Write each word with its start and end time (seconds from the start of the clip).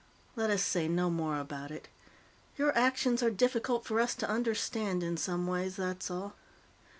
"Let 0.35 0.49
us 0.49 0.63
say 0.63 0.87
no 0.87 1.11
more 1.11 1.37
about 1.37 1.69
it. 1.69 1.87
Your 2.57 2.75
actions 2.75 3.21
are 3.21 3.29
difficult 3.29 3.85
for 3.85 3.99
us 3.99 4.15
to 4.15 4.27
understand, 4.27 5.03
in 5.03 5.15
some 5.15 5.45
ways, 5.45 5.75
that's 5.75 6.09
all. 6.09 6.33